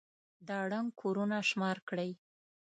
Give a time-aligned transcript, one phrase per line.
[0.47, 2.11] دا ړنـګ كورونه شمار كړئ.